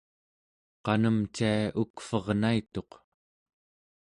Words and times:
qanemcia 0.83 1.53
ukvernaituq 1.81 2.91